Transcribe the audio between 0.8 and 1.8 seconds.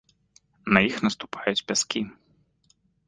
іх наступаюць